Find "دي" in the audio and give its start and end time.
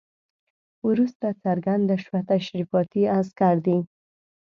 3.65-3.77